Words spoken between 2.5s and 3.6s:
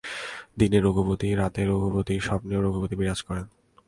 রঘুপতি বিরাজ করেন।